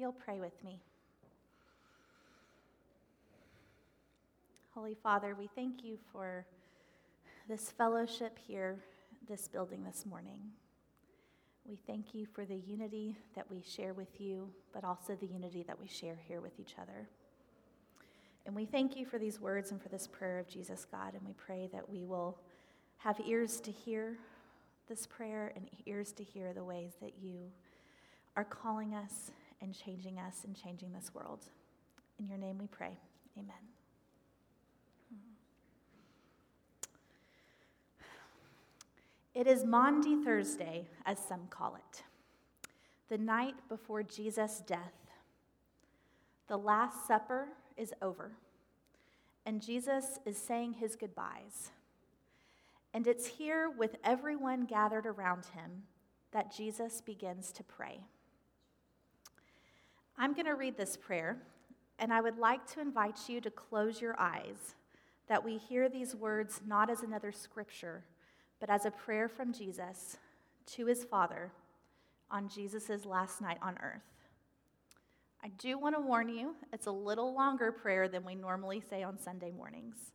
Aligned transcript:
you'll 0.00 0.12
pray 0.12 0.40
with 0.40 0.64
me. 0.64 0.80
Holy 4.74 4.94
Father, 4.94 5.36
we 5.38 5.46
thank 5.54 5.84
you 5.84 5.98
for 6.10 6.46
this 7.48 7.70
fellowship 7.70 8.38
here, 8.38 8.78
this 9.28 9.46
building 9.46 9.84
this 9.84 10.06
morning. 10.06 10.38
We 11.68 11.76
thank 11.86 12.14
you 12.14 12.24
for 12.24 12.46
the 12.46 12.56
unity 12.56 13.14
that 13.36 13.50
we 13.50 13.62
share 13.62 13.92
with 13.92 14.18
you, 14.18 14.48
but 14.72 14.84
also 14.84 15.16
the 15.16 15.26
unity 15.26 15.64
that 15.64 15.78
we 15.78 15.86
share 15.86 16.16
here 16.26 16.40
with 16.40 16.58
each 16.58 16.76
other. 16.80 17.06
And 18.46 18.56
we 18.56 18.64
thank 18.64 18.96
you 18.96 19.04
for 19.04 19.18
these 19.18 19.38
words 19.38 19.70
and 19.70 19.82
for 19.82 19.90
this 19.90 20.06
prayer 20.06 20.38
of 20.38 20.48
Jesus, 20.48 20.86
God, 20.90 21.12
and 21.12 21.22
we 21.26 21.34
pray 21.34 21.68
that 21.74 21.90
we 21.90 22.04
will 22.04 22.38
have 22.96 23.20
ears 23.26 23.60
to 23.60 23.70
hear 23.70 24.16
this 24.88 25.06
prayer 25.06 25.52
and 25.54 25.68
ears 25.84 26.12
to 26.12 26.24
hear 26.24 26.54
the 26.54 26.64
ways 26.64 26.92
that 27.02 27.12
you 27.22 27.50
are 28.34 28.44
calling 28.44 28.94
us 28.94 29.30
and 29.60 29.74
changing 29.74 30.18
us 30.18 30.44
and 30.44 30.56
changing 30.56 30.92
this 30.92 31.14
world. 31.14 31.44
In 32.18 32.28
your 32.28 32.38
name 32.38 32.58
we 32.58 32.66
pray. 32.66 32.98
Amen. 33.38 33.54
Hmm. 35.10 35.18
It 39.34 39.46
is 39.46 39.64
Maundy 39.64 40.16
Thursday, 40.24 40.86
as 41.06 41.18
some 41.18 41.46
call 41.50 41.76
it, 41.76 42.02
the 43.08 43.18
night 43.18 43.54
before 43.68 44.02
Jesus' 44.02 44.62
death. 44.66 44.94
The 46.48 46.58
Last 46.58 47.06
Supper 47.06 47.48
is 47.76 47.92
over, 48.02 48.32
and 49.46 49.62
Jesus 49.62 50.18
is 50.26 50.36
saying 50.36 50.74
his 50.74 50.96
goodbyes. 50.96 51.70
And 52.92 53.06
it's 53.06 53.26
here 53.26 53.70
with 53.70 53.96
everyone 54.02 54.66
gathered 54.66 55.06
around 55.06 55.46
him 55.54 55.84
that 56.32 56.54
Jesus 56.54 57.00
begins 57.00 57.52
to 57.52 57.62
pray. 57.62 58.00
I'm 60.22 60.34
going 60.34 60.44
to 60.44 60.54
read 60.54 60.76
this 60.76 60.98
prayer, 60.98 61.38
and 61.98 62.12
I 62.12 62.20
would 62.20 62.36
like 62.36 62.70
to 62.74 62.80
invite 62.82 63.20
you 63.26 63.40
to 63.40 63.50
close 63.50 64.02
your 64.02 64.20
eyes 64.20 64.74
that 65.28 65.42
we 65.42 65.56
hear 65.56 65.88
these 65.88 66.14
words 66.14 66.60
not 66.66 66.90
as 66.90 67.02
another 67.02 67.32
scripture, 67.32 68.04
but 68.60 68.68
as 68.68 68.84
a 68.84 68.90
prayer 68.90 69.30
from 69.30 69.50
Jesus 69.50 70.18
to 70.74 70.84
his 70.84 71.04
Father 71.04 71.50
on 72.30 72.50
Jesus' 72.50 73.06
last 73.06 73.40
night 73.40 73.56
on 73.62 73.78
earth. 73.82 74.02
I 75.42 75.48
do 75.56 75.78
want 75.78 75.94
to 75.96 76.02
warn 76.02 76.28
you, 76.28 76.54
it's 76.70 76.86
a 76.86 76.92
little 76.92 77.34
longer 77.34 77.72
prayer 77.72 78.06
than 78.06 78.22
we 78.22 78.34
normally 78.34 78.82
say 78.90 79.02
on 79.02 79.18
Sunday 79.18 79.50
mornings, 79.50 80.12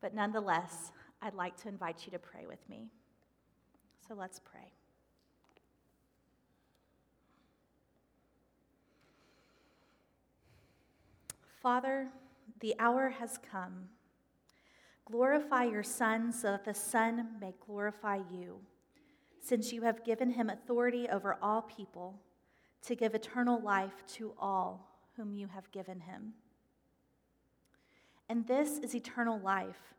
but 0.00 0.12
nonetheless, 0.12 0.90
I'd 1.22 1.34
like 1.34 1.56
to 1.58 1.68
invite 1.68 2.04
you 2.04 2.10
to 2.10 2.18
pray 2.18 2.46
with 2.48 2.68
me. 2.68 2.88
So 4.08 4.16
let's 4.16 4.40
pray. 4.40 4.72
Father, 11.66 12.06
the 12.60 12.76
hour 12.78 13.08
has 13.08 13.40
come. 13.50 13.88
Glorify 15.04 15.64
your 15.64 15.82
Son 15.82 16.30
so 16.32 16.52
that 16.52 16.64
the 16.64 16.72
Son 16.72 17.26
may 17.40 17.54
glorify 17.66 18.20
you, 18.30 18.60
since 19.40 19.72
you 19.72 19.82
have 19.82 20.04
given 20.04 20.30
him 20.30 20.48
authority 20.48 21.08
over 21.08 21.36
all 21.42 21.62
people 21.62 22.20
to 22.82 22.94
give 22.94 23.16
eternal 23.16 23.60
life 23.60 24.04
to 24.06 24.32
all 24.38 24.96
whom 25.16 25.34
you 25.34 25.48
have 25.48 25.68
given 25.72 25.98
him. 25.98 26.34
And 28.28 28.46
this 28.46 28.78
is 28.78 28.94
eternal 28.94 29.40
life 29.40 29.92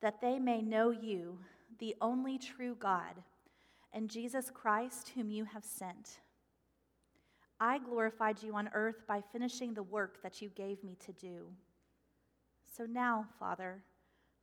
that 0.00 0.20
they 0.20 0.40
may 0.40 0.60
know 0.60 0.90
you, 0.90 1.38
the 1.78 1.94
only 2.00 2.36
true 2.36 2.74
God, 2.80 3.22
and 3.92 4.10
Jesus 4.10 4.50
Christ, 4.52 5.12
whom 5.14 5.30
you 5.30 5.44
have 5.44 5.64
sent. 5.64 6.18
I 7.64 7.78
glorified 7.78 8.42
you 8.42 8.56
on 8.56 8.70
earth 8.74 9.06
by 9.06 9.22
finishing 9.30 9.72
the 9.72 9.84
work 9.84 10.20
that 10.24 10.42
you 10.42 10.48
gave 10.48 10.82
me 10.82 10.96
to 11.06 11.12
do. 11.12 11.46
So 12.76 12.86
now, 12.86 13.26
Father, 13.38 13.84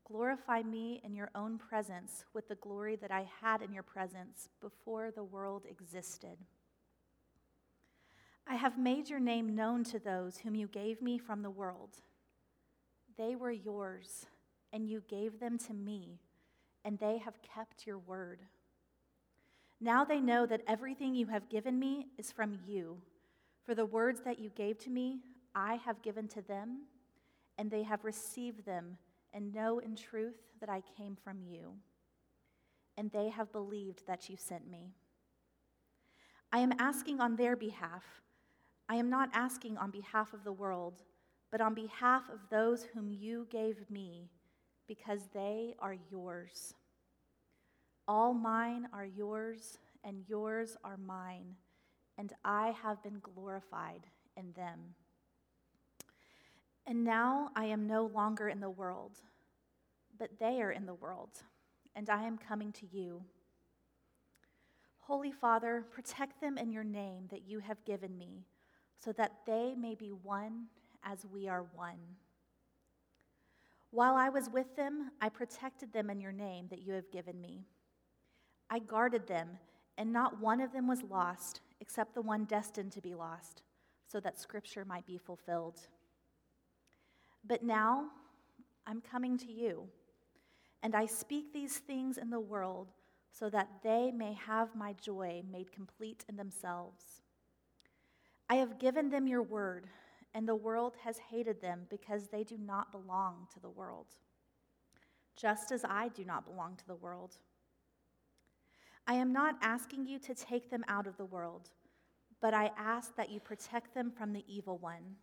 glorify 0.07 0.61
me 0.61 1.01
in 1.03 1.13
your 1.13 1.29
own 1.35 1.57
presence 1.57 2.23
with 2.33 2.47
the 2.47 2.55
glory 2.55 2.95
that 2.95 3.11
I 3.11 3.27
had 3.41 3.61
in 3.61 3.73
your 3.73 3.83
presence 3.83 4.47
before 4.61 5.11
the 5.11 5.25
world 5.25 5.63
existed. 5.69 6.37
I 8.47 8.55
have 8.55 8.79
made 8.79 9.09
your 9.09 9.19
name 9.19 9.53
known 9.53 9.83
to 9.83 9.99
those 9.99 10.37
whom 10.37 10.55
you 10.55 10.67
gave 10.67 11.01
me 11.01 11.17
from 11.17 11.41
the 11.41 11.49
world. 11.49 11.97
They 13.17 13.35
were 13.35 13.51
yours 13.51 14.27
and 14.71 14.87
you 14.87 15.03
gave 15.09 15.41
them 15.41 15.57
to 15.67 15.73
me, 15.73 16.21
and 16.85 16.97
they 16.97 17.17
have 17.17 17.41
kept 17.41 17.85
your 17.85 17.97
word. 17.97 18.43
Now 19.81 20.03
they 20.03 20.19
know 20.19 20.45
that 20.45 20.63
everything 20.67 21.15
you 21.15 21.27
have 21.27 21.49
given 21.49 21.79
me 21.79 22.07
is 22.17 22.31
from 22.31 22.59
you. 22.65 22.97
For 23.65 23.73
the 23.73 23.85
words 23.85 24.21
that 24.25 24.39
you 24.39 24.49
gave 24.49 24.77
to 24.79 24.89
me, 24.89 25.19
I 25.55 25.75
have 25.75 26.01
given 26.01 26.27
to 26.29 26.41
them, 26.41 26.83
and 27.57 27.71
they 27.71 27.83
have 27.83 28.03
received 28.03 28.65
them, 28.65 28.97
and 29.33 29.53
know 29.53 29.79
in 29.79 29.95
truth 29.95 30.35
that 30.59 30.69
I 30.69 30.81
came 30.97 31.15
from 31.15 31.41
you. 31.41 31.73
And 32.97 33.11
they 33.11 33.29
have 33.29 33.51
believed 33.51 34.05
that 34.07 34.29
you 34.29 34.35
sent 34.37 34.69
me. 34.69 34.91
I 36.51 36.59
am 36.59 36.73
asking 36.79 37.21
on 37.21 37.35
their 37.35 37.55
behalf. 37.55 38.03
I 38.89 38.95
am 38.95 39.09
not 39.09 39.29
asking 39.33 39.77
on 39.77 39.91
behalf 39.91 40.33
of 40.33 40.43
the 40.43 40.51
world, 40.51 41.03
but 41.51 41.61
on 41.61 41.73
behalf 41.73 42.23
of 42.33 42.39
those 42.49 42.83
whom 42.83 43.11
you 43.13 43.47
gave 43.49 43.89
me 43.89 44.29
because 44.87 45.29
they 45.33 45.75
are 45.79 45.95
yours. 46.11 46.73
All 48.09 48.33
mine 48.33 48.87
are 48.91 49.05
yours, 49.05 49.77
and 50.03 50.23
yours 50.27 50.75
are 50.83 50.97
mine, 50.97 51.53
and 52.17 52.33
I 52.43 52.73
have 52.81 53.03
been 53.03 53.19
glorified 53.21 54.07
in 54.35 54.51
them. 54.53 54.95
And 56.87 57.03
now 57.03 57.51
I 57.55 57.65
am 57.65 57.85
no 57.85 58.07
longer 58.07 58.49
in 58.49 58.61
the 58.61 58.69
world, 58.71 59.19
but 60.17 60.39
they 60.39 60.59
are 60.59 60.71
in 60.71 60.87
the 60.87 60.95
world, 60.95 61.43
and 61.95 62.09
I 62.09 62.23
am 62.23 62.39
coming 62.39 62.71
to 62.71 62.87
you. 62.91 63.21
Holy 65.01 65.31
Father, 65.31 65.85
protect 65.91 66.41
them 66.41 66.57
in 66.57 66.71
your 66.71 66.83
name 66.83 67.27
that 67.29 67.47
you 67.47 67.59
have 67.59 67.85
given 67.85 68.17
me, 68.17 68.47
so 68.97 69.11
that 69.11 69.33
they 69.45 69.75
may 69.77 69.93
be 69.93 70.09
one 70.09 70.65
as 71.03 71.27
we 71.31 71.47
are 71.47 71.67
one. 71.75 71.99
While 73.91 74.15
I 74.15 74.29
was 74.29 74.49
with 74.51 74.75
them, 74.75 75.11
I 75.21 75.29
protected 75.29 75.93
them 75.93 76.09
in 76.09 76.19
your 76.19 76.31
name 76.31 76.69
that 76.71 76.81
you 76.81 76.93
have 76.93 77.11
given 77.11 77.39
me. 77.39 77.67
I 78.69 78.79
guarded 78.79 79.27
them, 79.27 79.49
and 79.97 80.13
not 80.13 80.39
one 80.39 80.61
of 80.61 80.71
them 80.71 80.87
was 80.87 81.03
lost, 81.03 81.61
except 81.79 82.13
the 82.13 82.21
one 82.21 82.45
destined 82.45 82.91
to 82.93 83.01
be 83.01 83.15
lost, 83.15 83.63
so 84.07 84.19
that 84.19 84.39
scripture 84.39 84.85
might 84.85 85.05
be 85.05 85.17
fulfilled. 85.17 85.79
But 87.45 87.63
now 87.63 88.07
I'm 88.85 89.01
coming 89.01 89.37
to 89.39 89.51
you, 89.51 89.87
and 90.83 90.95
I 90.95 91.05
speak 91.05 91.53
these 91.53 91.77
things 91.77 92.17
in 92.17 92.29
the 92.29 92.39
world 92.39 92.91
so 93.31 93.49
that 93.49 93.69
they 93.83 94.11
may 94.11 94.33
have 94.33 94.75
my 94.75 94.93
joy 94.93 95.43
made 95.51 95.71
complete 95.71 96.25
in 96.27 96.35
themselves. 96.35 97.21
I 98.49 98.55
have 98.55 98.79
given 98.79 99.09
them 99.09 99.27
your 99.27 99.43
word 99.43 99.87
and 100.33 100.47
the 100.47 100.55
world 100.55 100.95
has 101.03 101.17
hated 101.17 101.61
them 101.61 101.81
because 101.89 102.27
they 102.27 102.43
do 102.43 102.57
not 102.57 102.91
belong 102.91 103.47
to 103.53 103.59
the 103.59 103.69
world, 103.69 104.07
just 105.35 105.71
as 105.71 105.83
I 105.83 106.09
do 106.09 106.23
not 106.23 106.45
belong 106.45 106.75
to 106.77 106.87
the 106.87 106.95
world. 106.95 107.37
I 109.09 109.13
am 109.13 109.33
not 109.33 109.55
asking 109.63 110.05
you 110.05 110.19
to 110.19 110.35
take 110.35 110.69
them 110.69 110.85
out 110.87 111.07
of 111.07 111.17
the 111.17 111.25
world, 111.25 111.71
but 112.39 112.53
I 112.53 112.69
ask 112.77 113.15
that 113.15 113.31
you 113.31 113.39
protect 113.39 113.95
them 113.95 114.11
from 114.11 114.33
the 114.33 114.45
evil 114.47 114.77
one. 114.77 115.15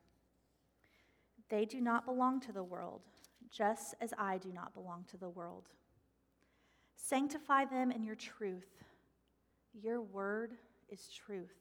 They 1.50 1.64
do 1.66 1.80
not 1.80 2.04
belong 2.04 2.40
to 2.40 2.52
the 2.52 2.64
world, 2.64 3.02
just 3.48 3.94
as 4.00 4.12
I 4.18 4.38
do 4.38 4.52
not 4.52 4.74
belong 4.74 5.04
to 5.12 5.16
the 5.16 5.28
world. 5.28 5.68
Sanctify 6.96 7.66
them 7.66 7.92
in 7.92 8.02
your 8.02 8.16
truth. 8.16 8.82
Your 9.72 10.02
word 10.02 10.54
is 10.88 11.08
truth. 11.08 11.54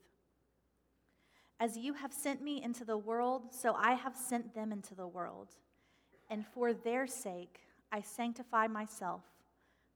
As 1.60 1.78
you 1.78 1.94
have 1.94 2.12
sent 2.12 2.42
me 2.42 2.60
into 2.60 2.84
the 2.86 2.98
world, 2.98 3.54
so 3.54 3.76
I 3.76 3.94
have 3.94 4.16
sent 4.18 4.56
them 4.56 4.72
into 4.72 4.96
the 4.96 5.08
world. 5.08 5.50
And 6.32 6.44
for 6.44 6.74
their 6.74 7.06
sake, 7.06 7.60
I 7.92 8.02
sanctify 8.02 8.66
myself, 8.66 9.22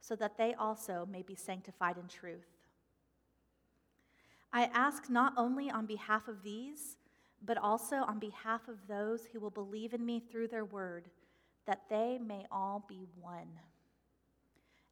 so 0.02 0.16
that 0.16 0.38
they 0.38 0.54
also 0.54 1.08
may 1.12 1.22
be 1.22 1.36
sanctified 1.36 1.98
in 1.98 2.08
truth. 2.08 2.48
I 4.52 4.66
ask 4.74 5.10
not 5.10 5.34
only 5.38 5.70
on 5.70 5.86
behalf 5.86 6.28
of 6.28 6.44
these, 6.44 6.98
but 7.44 7.58
also 7.58 7.98
on 7.98 8.20
behalf 8.20 8.68
of 8.68 8.88
those 8.88 9.26
who 9.26 9.40
will 9.40 9.50
believe 9.50 9.94
in 9.94 10.06
me 10.06 10.20
through 10.20 10.48
their 10.48 10.66
word, 10.66 11.10
that 11.66 11.84
they 11.90 12.18
may 12.18 12.46
all 12.52 12.84
be 12.88 13.06
one. 13.20 13.60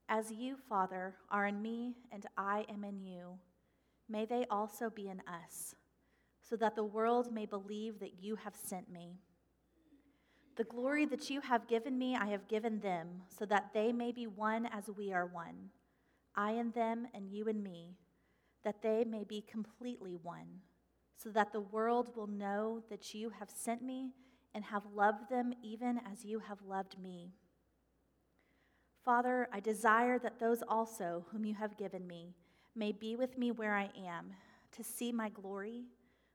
As 0.08 0.32
you, 0.32 0.56
Father, 0.70 1.16
are 1.30 1.48
in 1.48 1.62
me 1.62 1.96
and 2.12 2.26
I 2.38 2.66
am 2.70 2.84
in 2.84 3.02
you, 3.02 3.40
may 4.08 4.26
they 4.26 4.46
also 4.50 4.90
be 4.90 5.10
in 5.10 5.22
us 5.22 5.76
so 6.42 6.56
that 6.56 6.76
the 6.76 6.84
world 6.84 7.34
may 7.34 7.46
believe 7.46 8.00
that 8.00 8.22
you 8.22 8.36
have 8.36 8.56
sent 8.56 8.90
me. 8.90 9.18
The 10.58 10.64
glory 10.64 11.06
that 11.06 11.30
you 11.30 11.40
have 11.42 11.68
given 11.68 12.00
me, 12.00 12.16
I 12.16 12.26
have 12.28 12.48
given 12.48 12.80
them, 12.80 13.22
so 13.28 13.46
that 13.46 13.70
they 13.76 13.94
may 13.94 14.12
be 14.12 14.26
one 14.26 14.66
as 14.66 14.90
we 14.90 15.14
are 15.14 15.28
one, 15.28 15.70
I 16.36 16.52
and 16.54 16.74
them, 16.74 17.08
and 17.14 17.30
you 17.30 17.48
and 17.48 17.64
me, 17.64 17.96
that 18.64 18.82
they 18.82 19.04
may 19.04 19.24
be 19.24 19.42
completely 19.42 20.16
one, 20.16 20.62
so 21.16 21.30
that 21.30 21.54
the 21.54 21.62
world 21.62 22.16
will 22.16 22.26
know 22.26 22.82
that 22.90 23.14
you 23.14 23.30
have 23.30 23.52
sent 23.52 23.84
me 23.84 24.14
and 24.56 24.66
have 24.66 24.82
loved 24.96 25.30
them 25.30 25.54
even 25.62 26.00
as 26.12 26.26
you 26.26 26.40
have 26.40 26.64
loved 26.68 26.98
me. 26.98 27.34
Father, 29.06 29.48
I 29.54 29.60
desire 29.60 30.18
that 30.18 30.40
those 30.40 30.64
also 30.68 31.28
whom 31.32 31.46
you 31.46 31.54
have 31.54 31.78
given 31.78 32.08
me 32.08 32.34
may 32.76 32.92
be 32.92 33.16
with 33.16 33.38
me 33.38 33.52
where 33.52 33.76
I 33.76 33.92
am, 33.96 34.32
to 34.72 34.84
see 34.84 35.12
my 35.12 35.30
glory, 35.30 35.84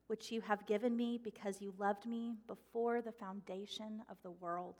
which 0.07 0.31
you 0.31 0.41
have 0.43 0.67
given 0.67 0.97
me 0.97 1.19
because 1.23 1.61
you 1.61 1.73
loved 1.79 2.07
me 2.07 2.37
before 2.47 3.01
the 3.01 3.13
foundation 3.13 4.03
of 4.11 4.17
the 4.23 4.31
world. 4.31 4.77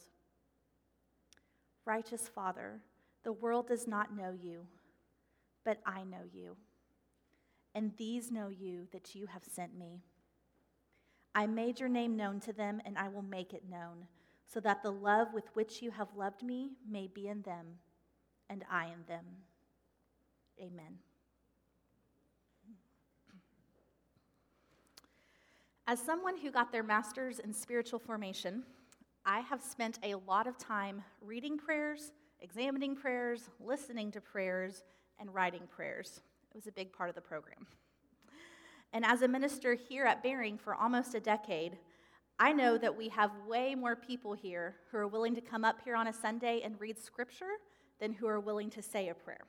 Righteous 1.85 2.29
Father, 2.29 2.81
the 3.25 3.33
world 3.33 3.69
does 3.69 3.87
not 3.87 4.17
know 4.17 4.33
you, 4.33 4.67
but 5.65 5.79
I 5.87 6.05
know 6.05 6.25
you. 6.33 6.57
And 7.75 7.93
these 7.97 8.31
know 8.31 8.49
you 8.49 8.87
that 8.93 9.15
you 9.15 9.27
have 9.27 9.45
sent 9.45 9.77
me. 9.79 10.03
I 11.35 11.47
made 11.47 11.81
your 11.81 11.89
name 11.89 12.17
known 12.17 12.41
to 12.41 12.53
them, 12.53 12.83
and 12.85 12.99
I 12.99 13.09
will 13.09 13.23
make 13.23 13.55
it 13.55 13.69
known, 13.71 14.07
so 14.47 14.61
that 14.61 14.83
the 14.83 14.93
love 14.93 15.29
with 15.33 15.45
which 15.55 15.81
you 15.81 15.91
have 15.93 16.09
loved 16.17 16.43
me 16.43 16.73
may 16.89 17.07
be 17.07 17.29
in 17.29 17.43
them, 17.43 17.79
and 18.51 18.65
I 18.71 18.87
in 18.87 19.05
them. 19.09 19.25
Amen. 20.61 20.99
As 25.89 25.99
someone 25.99 26.37
who 26.39 26.53
got 26.53 26.71
their 26.71 26.85
master's 26.85 27.41
in 27.41 27.53
spiritual 27.53 27.99
formation, 27.99 28.63
I 29.27 29.41
have 29.41 29.61
spent 29.61 29.99
a 30.05 30.15
lot 30.15 30.47
of 30.47 30.57
time 30.57 31.03
reading 31.21 31.59
prayers, 31.59 32.13
examining 32.41 32.95
prayers, 32.95 33.51
listening 33.59 34.13
to 34.13 34.21
prayers, 34.21 34.85
and 35.19 35.35
writing 35.35 35.63
prayers. 35.69 36.21
It 36.51 36.57
was 36.57 36.69
a 36.69 36.73
big 36.73 36.93
part 36.93 37.09
of 37.09 37.17
the 37.17 37.21
program. 37.21 37.67
And 38.93 39.05
as 39.05 39.23
a 39.23 39.29
minister 39.29 39.75
here 39.75 40.05
at 40.05 40.23
Bering 40.23 40.57
for 40.57 40.77
almost 40.77 41.17
a 41.17 41.21
decade, 41.21 41.79
I 42.39 42.53
know 42.53 42.79
that 42.79 42.97
we 42.97 43.09
have 43.09 43.33
way 43.49 43.75
more 43.75 43.97
people 43.97 44.35
here 44.35 44.77
who 44.91 44.99
are 44.99 45.09
willing 45.09 45.35
to 45.35 45.41
come 45.41 45.65
up 45.65 45.81
here 45.85 45.97
on 45.97 46.07
a 46.07 46.13
Sunday 46.13 46.61
and 46.63 46.81
read 46.81 46.97
scripture 46.97 47.59
than 47.99 48.13
who 48.13 48.29
are 48.29 48.39
willing 48.39 48.71
to 48.71 48.83
say 48.83 49.09
a 49.09 49.15
prayer. 49.15 49.47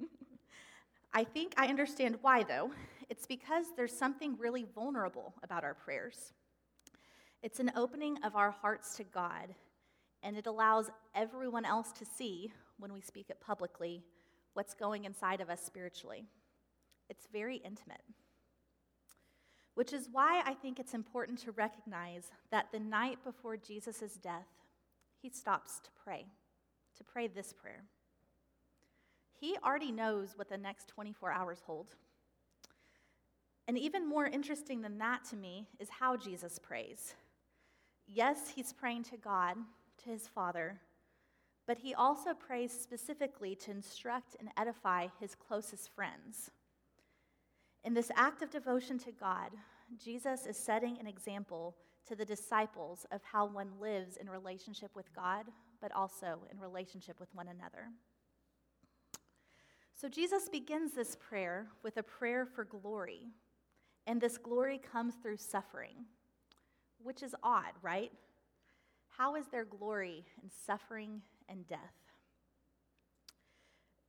I 1.12 1.22
think 1.22 1.54
I 1.56 1.68
understand 1.68 2.18
why, 2.20 2.42
though. 2.42 2.72
It's 3.10 3.26
because 3.26 3.66
there's 3.76 3.96
something 3.96 4.36
really 4.38 4.64
vulnerable 4.74 5.34
about 5.42 5.64
our 5.64 5.74
prayers. 5.74 6.32
It's 7.42 7.60
an 7.60 7.72
opening 7.76 8.16
of 8.24 8.36
our 8.36 8.50
hearts 8.50 8.96
to 8.96 9.04
God, 9.04 9.54
and 10.22 10.36
it 10.36 10.46
allows 10.46 10.90
everyone 11.14 11.64
else 11.64 11.92
to 11.92 12.04
see, 12.04 12.52
when 12.78 12.92
we 12.92 13.00
speak 13.00 13.28
it 13.28 13.40
publicly, 13.40 14.02
what's 14.54 14.74
going 14.74 15.04
inside 15.04 15.40
of 15.40 15.50
us 15.50 15.60
spiritually. 15.62 16.24
It's 17.10 17.28
very 17.32 17.56
intimate. 17.56 18.00
Which 19.74 19.92
is 19.92 20.08
why 20.10 20.42
I 20.46 20.54
think 20.54 20.78
it's 20.78 20.94
important 20.94 21.38
to 21.40 21.52
recognize 21.52 22.30
that 22.50 22.68
the 22.72 22.78
night 22.78 23.18
before 23.24 23.56
Jesus' 23.56 24.16
death, 24.22 24.46
he 25.20 25.28
stops 25.28 25.80
to 25.80 25.90
pray, 26.02 26.26
to 26.96 27.04
pray 27.04 27.26
this 27.26 27.52
prayer. 27.52 27.82
He 29.38 29.56
already 29.64 29.92
knows 29.92 30.30
what 30.36 30.48
the 30.48 30.56
next 30.56 30.88
24 30.88 31.32
hours 31.32 31.62
hold. 31.66 31.96
And 33.66 33.78
even 33.78 34.08
more 34.08 34.26
interesting 34.26 34.82
than 34.82 34.98
that 34.98 35.24
to 35.30 35.36
me 35.36 35.66
is 35.78 35.88
how 35.88 36.16
Jesus 36.16 36.58
prays. 36.58 37.14
Yes, 38.06 38.52
he's 38.54 38.72
praying 38.72 39.04
to 39.04 39.16
God, 39.16 39.56
to 40.04 40.10
his 40.10 40.28
Father, 40.28 40.78
but 41.66 41.78
he 41.78 41.94
also 41.94 42.34
prays 42.34 42.72
specifically 42.72 43.54
to 43.56 43.70
instruct 43.70 44.36
and 44.38 44.50
edify 44.58 45.08
his 45.18 45.34
closest 45.34 45.90
friends. 45.94 46.50
In 47.84 47.94
this 47.94 48.10
act 48.16 48.42
of 48.42 48.50
devotion 48.50 48.98
to 48.98 49.12
God, 49.12 49.50
Jesus 50.02 50.46
is 50.46 50.58
setting 50.58 50.98
an 50.98 51.06
example 51.06 51.74
to 52.06 52.14
the 52.14 52.24
disciples 52.24 53.06
of 53.12 53.22
how 53.22 53.46
one 53.46 53.70
lives 53.80 54.18
in 54.18 54.28
relationship 54.28 54.90
with 54.94 55.14
God, 55.14 55.46
but 55.80 55.92
also 55.92 56.40
in 56.50 56.58
relationship 56.58 57.18
with 57.18 57.34
one 57.34 57.48
another. 57.48 57.88
So 59.94 60.08
Jesus 60.08 60.48
begins 60.50 60.92
this 60.92 61.16
prayer 61.16 61.68
with 61.82 61.96
a 61.96 62.02
prayer 62.02 62.44
for 62.44 62.64
glory, 62.64 63.28
and 64.06 64.20
this 64.20 64.38
glory 64.38 64.78
comes 64.78 65.14
through 65.22 65.38
suffering, 65.38 66.04
which 67.02 67.22
is 67.22 67.34
odd, 67.42 67.72
right? 67.82 68.12
How 69.16 69.36
is 69.36 69.46
there 69.50 69.64
glory 69.64 70.24
in 70.42 70.50
suffering 70.66 71.22
and 71.48 71.66
death? 71.66 71.78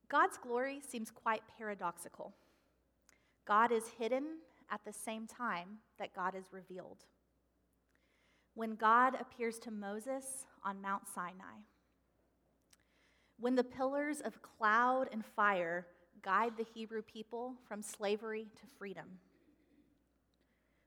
God's 0.08 0.38
glory 0.38 0.80
seems 0.86 1.10
quite 1.10 1.42
paradoxical. 1.58 2.34
God 3.46 3.72
is 3.72 3.84
hidden 3.98 4.24
at 4.70 4.80
the 4.84 4.92
same 4.92 5.26
time 5.26 5.78
that 5.98 6.14
God 6.14 6.34
is 6.34 6.52
revealed. 6.52 7.04
When 8.54 8.74
God 8.74 9.16
appears 9.20 9.58
to 9.60 9.70
Moses 9.70 10.46
on 10.64 10.80
Mount 10.80 11.02
Sinai, 11.12 11.62
when 13.38 13.54
the 13.54 13.64
pillars 13.64 14.20
of 14.20 14.42
cloud 14.42 15.08
and 15.12 15.24
fire 15.24 15.86
guide 16.22 16.52
the 16.56 16.66
Hebrew 16.74 17.02
people 17.02 17.54
from 17.68 17.82
slavery 17.82 18.48
to 18.56 18.62
freedom, 18.78 19.06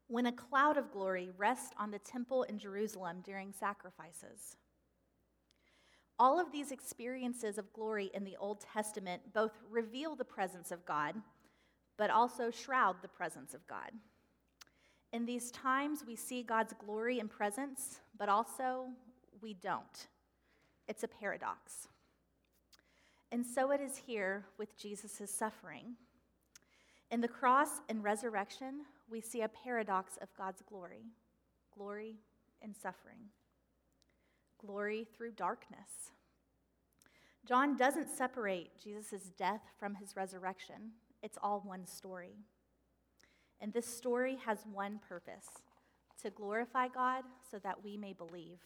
when 0.09 0.25
a 0.25 0.31
cloud 0.33 0.75
of 0.75 0.91
glory 0.91 1.29
rests 1.37 1.71
on 1.77 1.91
the 1.91 1.99
temple 1.99 2.43
in 2.43 2.59
Jerusalem 2.59 3.21
during 3.23 3.53
sacrifices. 3.53 4.57
All 6.17 6.37
of 6.37 6.51
these 6.51 6.71
experiences 6.71 7.57
of 7.57 7.71
glory 7.71 8.11
in 8.13 8.25
the 8.25 8.35
Old 8.37 8.59
Testament 8.59 9.21
both 9.33 9.53
reveal 9.71 10.17
the 10.17 10.25
presence 10.25 10.71
of 10.71 10.85
God 10.85 11.15
but 11.99 12.09
also 12.09 12.49
shroud 12.49 12.95
the 13.01 13.09
presence 13.09 13.53
of 13.53 13.67
God. 13.67 13.91
In 15.11 15.25
these 15.25 15.51
times, 15.51 16.05
we 16.07 16.15
see 16.15 16.41
God's 16.43 16.73
glory 16.79 17.19
and 17.19 17.29
presence, 17.29 17.99
but 18.17 18.29
also 18.29 18.85
we 19.41 19.53
don't. 19.53 20.07
It's 20.87 21.03
a 21.03 21.09
paradox. 21.09 21.89
And 23.33 23.45
so 23.45 23.71
it 23.71 23.81
is 23.81 23.97
here 23.97 24.45
with 24.57 24.77
Jesus' 24.77 25.29
suffering. 25.29 25.95
In 27.11 27.19
the 27.19 27.27
cross 27.27 27.81
and 27.89 28.01
resurrection, 28.01 28.85
we 29.09 29.21
see 29.21 29.41
a 29.41 29.47
paradox 29.47 30.17
of 30.21 30.33
God's 30.37 30.61
glory 30.61 31.05
glory 31.77 32.17
and 32.61 32.75
suffering, 32.75 33.29
glory 34.59 35.07
through 35.15 35.31
darkness. 35.31 36.11
John 37.47 37.77
doesn't 37.77 38.09
separate 38.09 38.71
Jesus' 38.83 39.31
death 39.37 39.61
from 39.79 39.95
his 39.95 40.15
resurrection. 40.15 40.91
It's 41.23 41.37
all 41.41 41.61
one 41.65 41.85
story. 41.85 42.35
And 43.61 43.71
this 43.71 43.85
story 43.85 44.37
has 44.45 44.59
one 44.71 44.99
purpose 45.07 45.47
to 46.21 46.29
glorify 46.29 46.89
God 46.89 47.23
so 47.49 47.59
that 47.59 47.83
we 47.83 47.95
may 47.95 48.11
believe. 48.11 48.59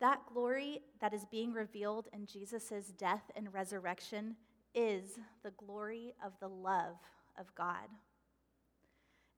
That 0.00 0.20
glory 0.32 0.80
that 1.00 1.14
is 1.14 1.24
being 1.30 1.52
revealed 1.52 2.08
in 2.12 2.26
Jesus' 2.26 2.92
death 2.98 3.30
and 3.34 3.52
resurrection 3.52 4.36
is 4.74 5.18
the 5.42 5.52
glory 5.52 6.14
of 6.24 6.32
the 6.40 6.48
love 6.48 6.96
of 7.38 7.54
God. 7.54 7.88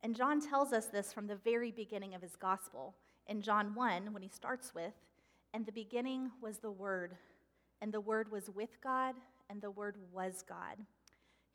And 0.03 0.17
John 0.17 0.41
tells 0.41 0.73
us 0.73 0.87
this 0.87 1.13
from 1.13 1.27
the 1.27 1.37
very 1.37 1.71
beginning 1.71 2.15
of 2.15 2.23
his 2.23 2.37
gospel. 2.37 2.95
In 3.27 3.43
John 3.43 3.75
1, 3.75 4.13
when 4.13 4.23
he 4.23 4.29
starts 4.29 4.75
with, 4.75 4.95
and 5.53 5.67
the 5.67 5.73
beginning 5.73 6.31
was 6.43 6.59
the 6.59 6.71
Word, 6.71 7.17
and 7.83 7.93
the 7.93 8.01
Word 8.01 8.31
was 8.33 8.51
with 8.51 8.81
God, 8.83 9.15
and 9.51 9.61
the 9.61 9.71
Word 9.71 9.97
was 10.13 10.43
God. 10.49 10.77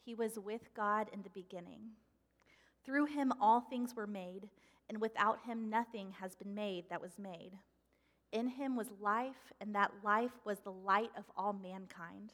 He 0.03 0.13
was 0.13 0.37
with 0.37 0.73
God 0.75 1.09
in 1.11 1.23
the 1.23 1.29
beginning. 1.29 1.81
Through 2.85 3.05
him, 3.05 3.33
all 3.41 3.61
things 3.61 3.95
were 3.95 4.05
made, 4.05 4.49
and 4.89 5.01
without 5.01 5.39
him, 5.45 5.69
nothing 5.69 6.11
has 6.19 6.35
been 6.35 6.53
made 6.53 6.85
that 6.89 7.01
was 7.01 7.17
made. 7.17 7.53
In 8.31 8.47
him 8.47 8.75
was 8.75 8.91
life, 9.01 9.51
and 9.59 9.73
that 9.73 9.91
life 10.03 10.33
was 10.45 10.59
the 10.59 10.71
light 10.71 11.09
of 11.17 11.23
all 11.35 11.53
mankind. 11.53 12.33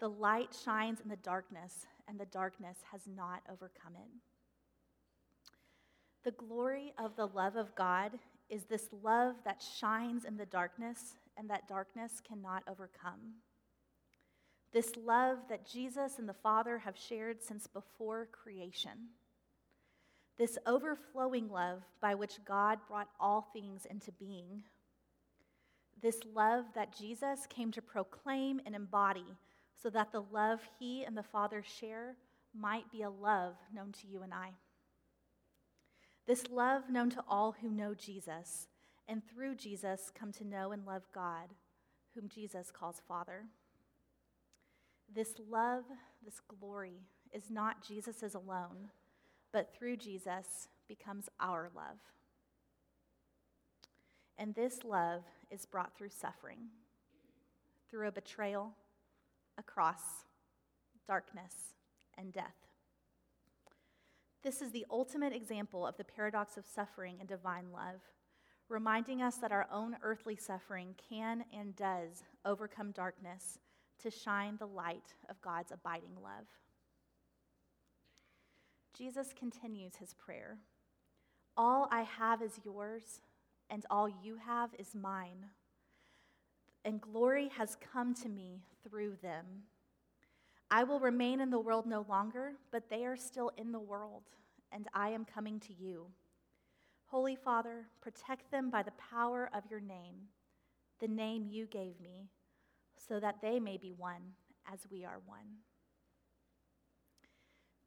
The 0.00 0.08
light 0.08 0.56
shines 0.64 1.00
in 1.00 1.08
the 1.08 1.16
darkness, 1.16 1.86
and 2.08 2.18
the 2.18 2.26
darkness 2.26 2.78
has 2.90 3.02
not 3.06 3.42
overcome 3.48 3.94
it. 3.94 4.10
The 6.28 6.44
glory 6.46 6.92
of 6.98 7.16
the 7.16 7.28
love 7.28 7.56
of 7.56 7.74
God 7.74 8.18
is 8.50 8.64
this 8.64 8.90
love 9.02 9.36
that 9.46 9.64
shines 9.78 10.26
in 10.26 10.36
the 10.36 10.44
darkness, 10.44 11.14
and 11.38 11.48
that 11.48 11.66
darkness 11.66 12.20
cannot 12.20 12.64
overcome. 12.68 13.36
This 14.70 14.92
love 15.02 15.38
that 15.48 15.66
Jesus 15.66 16.18
and 16.18 16.28
the 16.28 16.34
Father 16.34 16.76
have 16.76 16.98
shared 16.98 17.42
since 17.42 17.66
before 17.66 18.28
creation. 18.30 19.08
This 20.36 20.58
overflowing 20.66 21.48
love 21.48 21.80
by 21.98 22.14
which 22.14 22.44
God 22.44 22.78
brought 22.86 23.08
all 23.18 23.48
things 23.54 23.86
into 23.86 24.12
being. 24.12 24.64
This 26.02 26.20
love 26.34 26.66
that 26.74 26.94
Jesus 26.94 27.46
came 27.48 27.72
to 27.72 27.80
proclaim 27.80 28.60
and 28.66 28.74
embody 28.74 29.24
so 29.82 29.88
that 29.88 30.12
the 30.12 30.24
love 30.30 30.60
he 30.78 31.04
and 31.04 31.16
the 31.16 31.22
Father 31.22 31.62
share 31.62 32.16
might 32.54 32.92
be 32.92 33.00
a 33.00 33.08
love 33.08 33.54
known 33.74 33.92
to 33.92 34.06
you 34.06 34.20
and 34.20 34.34
I. 34.34 34.50
This 36.28 36.44
love 36.50 36.90
known 36.90 37.08
to 37.10 37.24
all 37.26 37.52
who 37.52 37.70
know 37.70 37.94
Jesus, 37.94 38.68
and 39.08 39.22
through 39.26 39.54
Jesus 39.54 40.12
come 40.14 40.30
to 40.32 40.44
know 40.46 40.72
and 40.72 40.84
love 40.84 41.04
God, 41.14 41.54
whom 42.14 42.28
Jesus 42.28 42.70
calls 42.70 43.00
Father. 43.08 43.46
This 45.12 45.36
love, 45.48 45.84
this 46.22 46.42
glory, 46.60 47.00
is 47.32 47.50
not 47.50 47.82
Jesus's 47.82 48.34
alone, 48.34 48.90
but 49.52 49.74
through 49.74 49.96
Jesus 49.96 50.68
becomes 50.86 51.30
our 51.40 51.70
love. 51.74 51.96
And 54.36 54.54
this 54.54 54.84
love 54.84 55.22
is 55.50 55.64
brought 55.64 55.96
through 55.96 56.10
suffering, 56.10 56.58
through 57.90 58.06
a 58.06 58.12
betrayal, 58.12 58.72
a 59.56 59.62
cross, 59.62 60.02
darkness, 61.06 61.72
and 62.18 62.34
death. 62.34 62.67
This 64.42 64.62
is 64.62 64.70
the 64.70 64.86
ultimate 64.90 65.32
example 65.32 65.86
of 65.86 65.96
the 65.96 66.04
paradox 66.04 66.56
of 66.56 66.66
suffering 66.66 67.16
and 67.18 67.28
divine 67.28 67.72
love, 67.72 68.00
reminding 68.68 69.20
us 69.20 69.36
that 69.36 69.52
our 69.52 69.66
own 69.72 69.96
earthly 70.02 70.36
suffering 70.36 70.94
can 71.08 71.44
and 71.52 71.74
does 71.74 72.22
overcome 72.44 72.92
darkness 72.92 73.58
to 74.02 74.10
shine 74.10 74.56
the 74.58 74.66
light 74.66 75.14
of 75.28 75.40
God's 75.42 75.72
abiding 75.72 76.14
love. 76.22 76.46
Jesus 78.96 79.32
continues 79.38 79.96
his 79.96 80.14
prayer 80.14 80.58
All 81.56 81.88
I 81.90 82.02
have 82.02 82.40
is 82.40 82.60
yours, 82.64 83.20
and 83.70 83.84
all 83.90 84.08
you 84.08 84.36
have 84.36 84.70
is 84.78 84.94
mine. 84.94 85.46
And 86.84 87.00
glory 87.00 87.50
has 87.56 87.76
come 87.92 88.14
to 88.14 88.28
me 88.28 88.62
through 88.84 89.16
them. 89.20 89.44
I 90.70 90.84
will 90.84 91.00
remain 91.00 91.40
in 91.40 91.50
the 91.50 91.58
world 91.58 91.86
no 91.86 92.04
longer, 92.08 92.52
but 92.70 92.90
they 92.90 93.06
are 93.06 93.16
still 93.16 93.50
in 93.56 93.72
the 93.72 93.78
world, 93.78 94.24
and 94.70 94.86
I 94.92 95.08
am 95.10 95.24
coming 95.24 95.60
to 95.60 95.72
you. 95.72 96.06
Holy 97.06 97.36
Father, 97.36 97.86
protect 98.02 98.50
them 98.50 98.68
by 98.68 98.82
the 98.82 98.92
power 99.10 99.48
of 99.54 99.64
your 99.70 99.80
name, 99.80 100.28
the 101.00 101.08
name 101.08 101.46
you 101.48 101.66
gave 101.66 101.98
me, 102.00 102.28
so 103.08 103.18
that 103.18 103.40
they 103.40 103.58
may 103.58 103.78
be 103.78 103.92
one 103.92 104.34
as 104.70 104.80
we 104.90 105.06
are 105.06 105.20
one. 105.24 105.62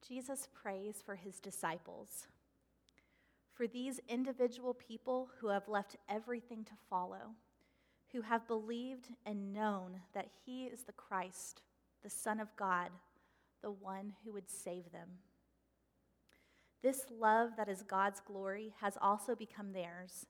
Jesus 0.07 0.49
prays 0.51 1.03
for 1.05 1.15
his 1.15 1.39
disciples, 1.39 2.27
for 3.53 3.67
these 3.67 3.99
individual 4.09 4.73
people 4.73 5.29
who 5.39 5.49
have 5.49 5.67
left 5.67 5.97
everything 6.09 6.63
to 6.63 6.71
follow, 6.89 7.35
who 8.11 8.21
have 8.21 8.47
believed 8.47 9.09
and 9.23 9.53
known 9.53 10.01
that 10.15 10.29
he 10.43 10.65
is 10.65 10.81
the 10.81 10.91
Christ 10.93 11.61
the 12.03 12.09
Son 12.09 12.39
of 12.39 12.55
God, 12.55 12.89
the 13.61 13.71
one 13.71 14.13
who 14.23 14.33
would 14.33 14.49
save 14.49 14.91
them. 14.91 15.09
This 16.81 17.05
love 17.19 17.51
that 17.57 17.69
is 17.69 17.83
God's 17.83 18.19
glory 18.19 18.73
has 18.81 18.97
also 18.99 19.35
become 19.35 19.71
theirs, 19.71 20.25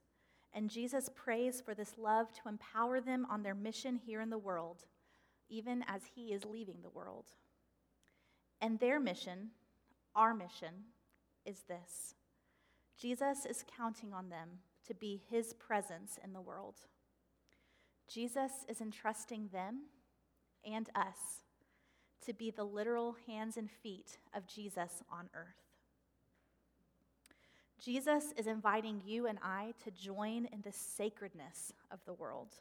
and 0.52 0.68
Jesus 0.68 1.08
prays 1.14 1.62
for 1.62 1.74
this 1.74 1.94
love 1.96 2.26
to 2.32 2.48
empower 2.48 3.00
them 3.00 3.26
on 3.30 3.42
their 3.42 3.54
mission 3.54 3.96
here 3.96 4.20
in 4.20 4.28
the 4.28 4.38
world, 4.38 4.84
even 5.48 5.82
as 5.88 6.02
He 6.14 6.32
is 6.32 6.44
leaving 6.44 6.82
the 6.82 6.90
world. 6.90 7.26
And 8.60 8.78
their 8.78 9.00
mission, 9.00 9.50
our 10.14 10.34
mission, 10.34 10.84
is 11.46 11.62
this 11.68 12.14
Jesus 13.00 13.46
is 13.46 13.64
counting 13.76 14.12
on 14.12 14.28
them 14.28 14.48
to 14.86 14.94
be 14.94 15.22
His 15.30 15.54
presence 15.54 16.18
in 16.22 16.34
the 16.34 16.40
world. 16.40 16.76
Jesus 18.12 18.52
is 18.68 18.82
entrusting 18.82 19.48
them 19.52 19.84
and 20.64 20.90
us 20.94 21.44
to 22.26 22.32
be 22.32 22.50
the 22.50 22.64
literal 22.64 23.16
hands 23.26 23.56
and 23.56 23.70
feet 23.70 24.18
of 24.34 24.46
Jesus 24.46 25.02
on 25.10 25.28
earth. 25.34 25.62
Jesus 27.84 28.32
is 28.36 28.46
inviting 28.46 29.02
you 29.04 29.26
and 29.26 29.38
I 29.42 29.74
to 29.82 29.90
join 29.90 30.46
in 30.52 30.62
the 30.62 30.72
sacredness 30.72 31.72
of 31.90 31.98
the 32.06 32.12
world. 32.12 32.54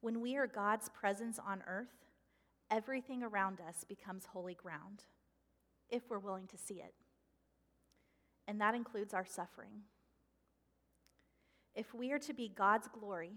When 0.00 0.20
we 0.20 0.36
are 0.36 0.46
God's 0.46 0.88
presence 0.88 1.40
on 1.44 1.62
earth, 1.66 2.06
everything 2.70 3.24
around 3.24 3.58
us 3.60 3.84
becomes 3.84 4.26
holy 4.26 4.54
ground, 4.54 5.04
if 5.90 6.02
we're 6.08 6.18
willing 6.18 6.46
to 6.48 6.58
see 6.58 6.74
it. 6.74 6.94
And 8.46 8.60
that 8.60 8.74
includes 8.74 9.14
our 9.14 9.24
suffering. 9.24 9.82
If 11.74 11.92
we 11.92 12.12
are 12.12 12.18
to 12.20 12.34
be 12.34 12.52
God's 12.54 12.88
glory, 12.88 13.32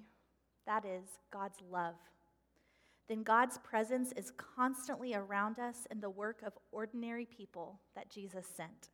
that 0.67 0.85
is, 0.85 1.05
God's 1.31 1.57
love 1.71 1.95
then 3.07 3.23
God's 3.23 3.57
presence 3.59 4.11
is 4.13 4.31
constantly 4.31 5.13
around 5.13 5.59
us 5.59 5.87
in 5.89 6.01
the 6.01 6.09
work 6.09 6.41
of 6.45 6.53
ordinary 6.71 7.25
people 7.25 7.79
that 7.95 8.09
Jesus 8.09 8.45
sent. 8.45 8.89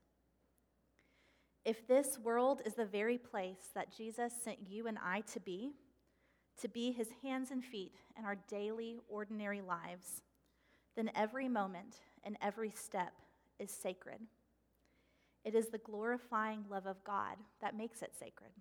If 1.65 1.88
this 1.88 2.20
world 2.20 2.62
is 2.65 2.74
the 2.74 2.86
very 2.86 3.17
place 3.17 3.70
that 3.74 3.96
Jesus 3.96 4.34
sent 4.43 4.60
you 4.70 4.88
and 4.88 4.98
I 5.03 5.22
to 5.34 5.39
be, 5.39 5.72
to 6.62 6.67
be 6.67 6.91
his 6.91 7.08
hands 7.24 7.51
and 7.51 7.63
feet 7.63 7.96
in 8.17 8.25
our 8.25 8.38
daily, 8.48 9.00
ordinary 9.08 9.62
lives, 9.62 10.22
then 10.96 11.10
every 11.15 11.48
moment 11.48 11.98
and 12.24 12.38
every 12.41 12.70
step 12.70 13.13
is 13.60 13.72
sacred. 13.72 14.20
It 15.43 15.55
is 15.55 15.70
the 15.70 15.79
glorifying 15.79 16.65
love 16.70 16.86
of 16.86 17.03
God 17.03 17.38
that 17.62 17.77
makes 17.77 18.01
it 18.01 18.13
sacred. 18.17 18.51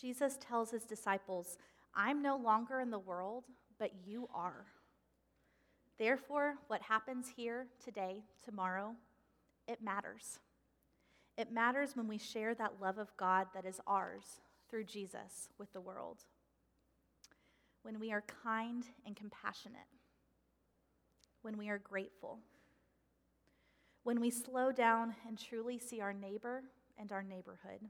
Jesus 0.00 0.38
tells 0.40 0.70
his 0.70 0.84
disciples, 0.84 1.58
I'm 1.94 2.22
no 2.22 2.36
longer 2.36 2.80
in 2.80 2.90
the 2.90 2.98
world, 2.98 3.44
but 3.78 3.90
you 4.06 4.28
are. 4.34 4.66
Therefore, 5.98 6.54
what 6.68 6.82
happens 6.82 7.26
here 7.36 7.66
today, 7.84 8.22
tomorrow, 8.44 8.94
it 9.68 9.82
matters. 9.82 10.38
It 11.36 11.52
matters 11.52 11.96
when 11.96 12.08
we 12.08 12.18
share 12.18 12.54
that 12.54 12.80
love 12.80 12.98
of 12.98 13.16
God 13.16 13.48
that 13.54 13.64
is 13.64 13.80
ours 13.86 14.40
through 14.68 14.84
Jesus 14.84 15.48
with 15.58 15.72
the 15.72 15.80
world. 15.80 16.24
When 17.82 17.98
we 17.98 18.12
are 18.12 18.24
kind 18.42 18.84
and 19.06 19.16
compassionate. 19.16 19.80
When 21.42 21.56
we 21.56 21.68
are 21.68 21.78
grateful. 21.78 22.38
When 24.02 24.20
we 24.20 24.30
slow 24.30 24.72
down 24.72 25.14
and 25.26 25.38
truly 25.38 25.78
see 25.78 26.00
our 26.00 26.12
neighbor 26.12 26.62
and 26.98 27.12
our 27.12 27.22
neighborhood 27.22 27.88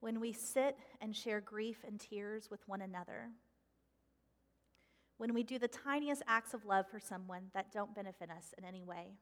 when 0.00 0.18
we 0.18 0.32
sit 0.32 0.76
and 1.00 1.14
share 1.14 1.40
grief 1.40 1.84
and 1.86 2.00
tears 2.00 2.50
with 2.50 2.66
one 2.66 2.80
another, 2.80 3.30
when 5.18 5.34
we 5.34 5.42
do 5.42 5.58
the 5.58 5.68
tiniest 5.68 6.22
acts 6.26 6.54
of 6.54 6.64
love 6.64 6.86
for 6.90 6.98
someone 6.98 7.50
that 7.52 7.72
don't 7.72 7.94
benefit 7.94 8.30
us 8.30 8.54
in 8.56 8.64
any 8.64 8.82
way. 8.82 9.12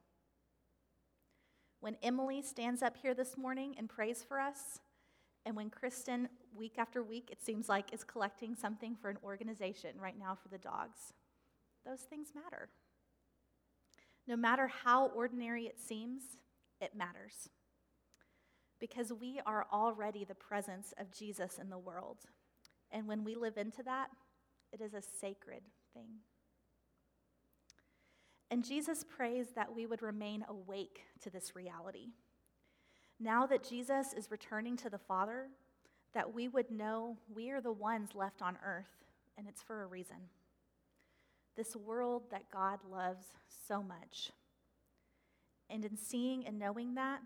When 1.81 1.97
Emily 2.01 2.41
stands 2.41 2.81
up 2.81 2.95
here 2.97 3.13
this 3.13 3.37
morning 3.37 3.75
and 3.77 3.89
prays 3.89 4.23
for 4.23 4.39
us, 4.39 4.79
and 5.45 5.55
when 5.55 5.69
Kristen, 5.69 6.29
week 6.55 6.75
after 6.77 7.03
week, 7.03 7.29
it 7.31 7.41
seems 7.41 7.67
like, 7.67 7.93
is 7.93 8.03
collecting 8.03 8.55
something 8.55 8.95
for 8.95 9.09
an 9.09 9.17
organization 9.23 9.91
right 9.99 10.17
now 10.17 10.37
for 10.41 10.49
the 10.49 10.57
dogs, 10.57 11.13
those 11.85 12.01
things 12.01 12.29
matter. 12.33 12.69
No 14.27 14.35
matter 14.35 14.67
how 14.67 15.07
ordinary 15.07 15.65
it 15.65 15.79
seems, 15.79 16.21
it 16.79 16.95
matters 16.95 17.49
because 18.79 19.11
we 19.11 19.39
are 19.45 19.67
already 19.71 20.23
the 20.23 20.35
presence 20.35 20.93
of 20.97 21.11
Jesus 21.11 21.57
in 21.59 21.69
the 21.69 21.77
world. 21.77 22.17
And 22.91 23.07
when 23.07 23.23
we 23.23 23.35
live 23.35 23.57
into 23.57 23.83
that, 23.83 24.07
it 24.71 24.81
is 24.81 24.93
a 24.93 25.01
sacred 25.01 25.61
thing. 25.93 26.19
And 28.51 28.65
Jesus 28.65 29.03
prays 29.03 29.47
that 29.55 29.75
we 29.75 29.85
would 29.85 30.01
remain 30.01 30.43
awake 30.47 31.01
to 31.21 31.29
this 31.29 31.55
reality. 31.55 32.07
Now 33.19 33.45
that 33.45 33.67
Jesus 33.67 34.13
is 34.13 34.31
returning 34.31 34.77
to 34.77 34.89
the 34.89 34.97
Father, 34.97 35.47
that 36.13 36.33
we 36.33 36.47
would 36.47 36.71
know 36.71 37.17
we 37.33 37.51
are 37.51 37.61
the 37.61 37.71
ones 37.71 38.15
left 38.15 38.41
on 38.41 38.57
earth, 38.65 39.05
and 39.37 39.47
it's 39.47 39.61
for 39.61 39.83
a 39.83 39.87
reason. 39.87 40.17
This 41.55 41.75
world 41.75 42.23
that 42.31 42.49
God 42.51 42.79
loves 42.89 43.25
so 43.67 43.83
much. 43.83 44.31
And 45.69 45.85
in 45.85 45.97
seeing 45.97 46.47
and 46.47 46.57
knowing 46.57 46.95
that, 46.95 47.19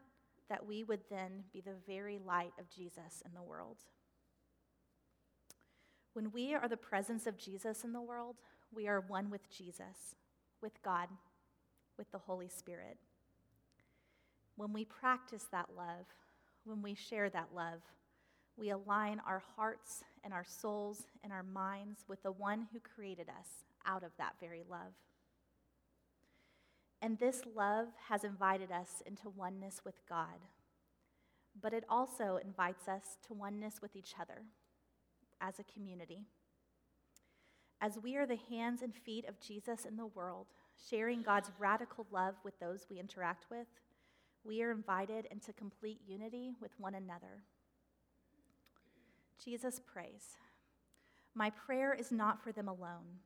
that 0.53 0.67
we 0.67 0.83
would 0.83 0.99
then 1.09 1.43
be 1.51 1.61
the 1.61 1.73
very 1.87 2.19
light 2.23 2.53
of 2.59 2.69
Jesus 2.69 3.23
in 3.25 3.33
the 3.33 3.41
world. 3.41 3.77
When 6.13 6.31
we 6.31 6.53
are 6.53 6.67
the 6.67 6.77
presence 6.77 7.25
of 7.25 7.39
Jesus 7.39 7.83
in 7.83 7.91
the 7.91 7.99
world, 7.99 8.35
we 8.71 8.87
are 8.87 9.01
one 9.01 9.31
with 9.31 9.49
Jesus, 9.49 10.13
with 10.61 10.79
God, 10.83 11.07
with 11.97 12.11
the 12.11 12.19
Holy 12.19 12.49
Spirit. 12.49 12.97
When 14.55 14.73
we 14.73 14.85
practice 14.85 15.47
that 15.51 15.69
love, 15.75 16.05
when 16.65 16.83
we 16.83 16.93
share 16.93 17.31
that 17.31 17.49
love, 17.55 17.81
we 18.55 18.69
align 18.69 19.21
our 19.27 19.41
hearts 19.55 20.03
and 20.23 20.35
our 20.35 20.45
souls 20.45 21.07
and 21.23 21.33
our 21.33 21.41
minds 21.41 22.05
with 22.07 22.21
the 22.21 22.31
one 22.31 22.67
who 22.71 22.79
created 22.79 23.27
us 23.27 23.47
out 23.87 24.03
of 24.03 24.11
that 24.19 24.35
very 24.39 24.61
love. 24.69 24.93
And 27.03 27.19
this 27.19 27.41
love 27.53 27.87
has 28.07 28.23
invited 28.23 28.71
us 28.71 29.03
into 29.05 29.27
oneness 29.27 29.81
with 29.83 29.95
God, 30.07 30.39
but 31.61 31.73
it 31.73 31.83
also 31.89 32.39
invites 32.41 32.87
us 32.87 33.17
to 33.27 33.33
oneness 33.33 33.81
with 33.81 33.93
each 33.97 34.13
other 34.17 34.43
as 35.41 35.59
a 35.59 35.65
community. 35.65 36.21
As 37.81 37.99
we 38.01 38.15
are 38.15 38.25
the 38.25 38.39
hands 38.49 38.81
and 38.81 38.95
feet 38.95 39.27
of 39.27 39.41
Jesus 39.41 39.83
in 39.83 39.97
the 39.97 40.05
world, 40.05 40.47
sharing 40.89 41.23
God's 41.23 41.51
radical 41.59 42.07
love 42.09 42.35
with 42.45 42.57
those 42.61 42.87
we 42.89 43.01
interact 43.01 43.47
with, 43.51 43.67
we 44.45 44.63
are 44.63 44.71
invited 44.71 45.27
into 45.29 45.51
complete 45.51 45.99
unity 46.07 46.53
with 46.61 46.71
one 46.77 46.95
another. 46.95 47.43
Jesus 49.43 49.81
prays, 49.85 50.37
My 51.35 51.49
prayer 51.49 51.93
is 51.93 52.13
not 52.13 52.41
for 52.41 52.53
them 52.53 52.69
alone 52.69 53.19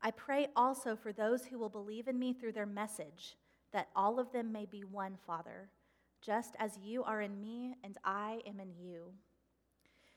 I 0.00 0.10
pray 0.12 0.48
also 0.54 0.94
for 0.96 1.12
those 1.12 1.46
who 1.46 1.58
will 1.58 1.68
believe 1.68 2.08
in 2.08 2.18
me 2.18 2.32
through 2.32 2.52
their 2.52 2.66
message, 2.66 3.36
that 3.72 3.88
all 3.96 4.20
of 4.20 4.32
them 4.32 4.52
may 4.52 4.64
be 4.64 4.84
one, 4.84 5.16
Father, 5.26 5.70
just 6.22 6.54
as 6.58 6.78
you 6.82 7.02
are 7.04 7.20
in 7.20 7.40
me 7.40 7.74
and 7.82 7.96
I 8.04 8.40
am 8.46 8.60
in 8.60 8.72
you. 8.78 9.12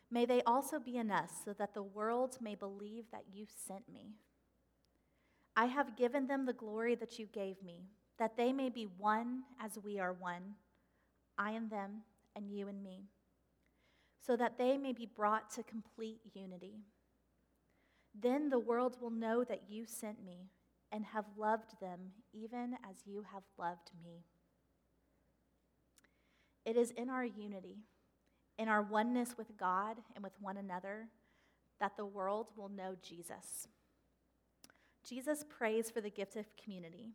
May 0.09 0.25
they 0.25 0.41
also 0.43 0.79
be 0.79 0.97
in 0.97 1.09
us, 1.09 1.31
so 1.45 1.53
that 1.53 1.73
the 1.73 1.83
world 1.83 2.37
may 2.41 2.53
believe 2.53 3.05
that 3.11 3.23
you 3.33 3.45
sent 3.47 3.91
me. 3.91 4.11
I 5.55 5.65
have 5.65 5.97
given 5.97 6.27
them 6.27 6.45
the 6.45 6.53
glory 6.53 6.95
that 6.95 7.17
you 7.17 7.27
gave 7.27 7.61
me, 7.63 7.85
that 8.19 8.35
they 8.35 8.51
may 8.51 8.69
be 8.69 8.87
one 8.97 9.43
as 9.59 9.79
we 9.83 9.99
are 9.99 10.13
one, 10.13 10.55
I 11.37 11.51
and 11.51 11.69
them, 11.69 12.03
and 12.35 12.49
you 12.49 12.67
and 12.67 12.83
me, 12.83 13.05
so 14.19 14.35
that 14.35 14.57
they 14.57 14.77
may 14.77 14.93
be 14.93 15.05
brought 15.05 15.49
to 15.51 15.63
complete 15.63 16.19
unity. 16.33 16.81
Then 18.19 18.49
the 18.49 18.59
world 18.59 18.97
will 19.01 19.09
know 19.09 19.43
that 19.43 19.63
you 19.69 19.85
sent 19.85 20.23
me 20.23 20.49
and 20.91 21.05
have 21.05 21.25
loved 21.37 21.79
them 21.79 22.11
even 22.33 22.75
as 22.89 22.97
you 23.05 23.23
have 23.33 23.43
loved 23.57 23.91
me. 24.03 24.25
It 26.65 26.75
is 26.75 26.91
in 26.91 27.09
our 27.09 27.25
unity, 27.25 27.77
in 28.57 28.67
our 28.67 28.81
oneness 28.81 29.35
with 29.37 29.57
God 29.57 29.97
and 30.15 30.23
with 30.23 30.33
one 30.39 30.57
another, 30.57 31.07
that 31.79 31.97
the 31.97 32.05
world 32.05 32.49
will 32.55 32.69
know 32.69 32.95
Jesus. 33.01 33.67
Jesus 35.07 35.43
prays 35.49 35.89
for 35.89 36.01
the 36.01 36.11
gift 36.11 36.35
of 36.35 36.45
community. 36.63 37.09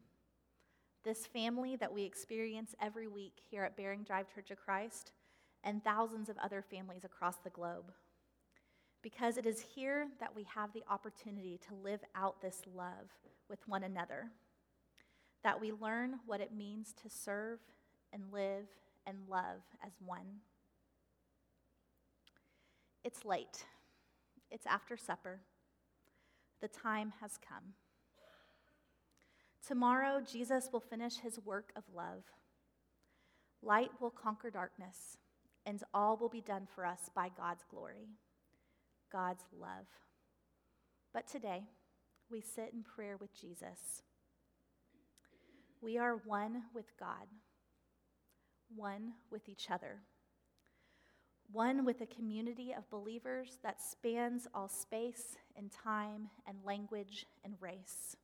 This 1.05 1.27
family 1.27 1.77
that 1.77 1.93
we 1.93 2.03
experience 2.03 2.75
every 2.83 3.07
week 3.07 3.35
here 3.49 3.63
at 3.63 3.77
Bering 3.77 4.03
Drive 4.03 4.27
Church 4.35 4.51
of 4.51 4.59
Christ 4.59 5.13
and 5.63 5.85
thousands 5.85 6.29
of 6.29 6.37
other 6.39 6.63
families 6.63 7.05
across 7.05 7.37
the 7.37 7.51
globe. 7.51 7.93
Because 9.07 9.37
it 9.37 9.47
is 9.47 9.61
here 9.61 10.09
that 10.19 10.35
we 10.35 10.45
have 10.53 10.73
the 10.73 10.83
opportunity 10.91 11.61
to 11.69 11.77
live 11.77 12.01
out 12.17 12.43
this 12.43 12.63
love 12.75 13.13
with 13.49 13.61
one 13.69 13.85
another, 13.85 14.33
that 15.45 15.61
we 15.61 15.71
learn 15.71 16.17
what 16.27 16.41
it 16.41 16.53
means 16.53 16.93
to 17.05 17.09
serve 17.09 17.61
and 18.13 18.25
live 18.33 18.67
and 19.07 19.19
love 19.29 19.63
as 19.87 19.93
one. 20.05 20.41
It's 23.05 23.25
late, 23.25 23.65
it's 24.51 24.67
after 24.67 24.97
supper. 24.97 25.39
The 26.61 26.67
time 26.67 27.13
has 27.21 27.39
come. 27.49 27.75
Tomorrow, 29.65 30.21
Jesus 30.29 30.69
will 30.73 30.81
finish 30.81 31.19
his 31.19 31.39
work 31.45 31.71
of 31.77 31.85
love. 31.95 32.25
Light 33.63 33.91
will 34.01 34.11
conquer 34.11 34.51
darkness, 34.51 35.17
and 35.65 35.81
all 35.95 36.17
will 36.17 36.29
be 36.29 36.41
done 36.41 36.67
for 36.75 36.85
us 36.85 37.09
by 37.15 37.31
God's 37.39 37.63
glory, 37.71 38.09
God's 39.17 39.45
love. 39.59 39.87
But 41.15 41.27
today, 41.27 41.63
we 42.31 42.43
sit 42.43 42.73
in 42.75 42.83
prayer 42.83 43.17
with 43.17 43.35
Jesus. 43.35 44.03
We 45.81 45.97
are 45.97 46.21
one 46.27 46.65
with 46.75 46.85
God, 47.01 47.27
one 48.69 49.15
with 49.31 49.49
each 49.49 49.71
other, 49.71 50.03
one 51.51 51.87
with 51.87 52.03
a 52.03 52.15
community 52.15 52.75
of 52.77 52.91
believers 52.91 53.59
that 53.63 53.81
spans 53.81 54.47
all 54.55 54.69
space 54.69 55.39
and 55.57 55.73
time 55.73 56.29
and 56.47 56.59
language 56.63 57.25
and 57.43 57.55
race. 57.59 58.17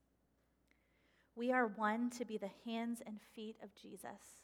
We 1.35 1.53
are 1.53 1.69
one 1.69 2.11
to 2.19 2.27
be 2.27 2.37
the 2.37 2.51
hands 2.67 3.01
and 3.07 3.17
feet 3.35 3.57
of 3.63 3.75
Jesus, 3.75 4.43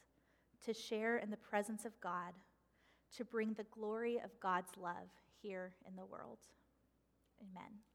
to 0.65 0.73
share 0.73 1.17
in 1.17 1.29
the 1.29 1.37
presence 1.37 1.85
of 1.85 2.01
God, 2.01 2.33
to 3.17 3.23
bring 3.23 3.53
the 3.53 3.67
glory 3.71 4.17
of 4.17 4.31
God's 4.39 4.71
love 4.81 5.11
here 5.41 5.73
in 5.87 5.95
the 5.95 6.05
world. 6.05 6.39
Amen. 7.41 7.88